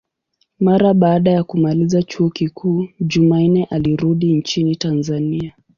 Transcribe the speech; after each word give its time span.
Mara 0.59 0.93
baada 0.93 1.31
ya 1.31 1.43
kumaliza 1.43 2.03
chuo 2.03 2.29
kikuu, 2.29 2.87
Jumanne 2.99 3.63
alirudi 3.65 4.33
nchini 4.35 4.75
Tanzania. 4.75 5.53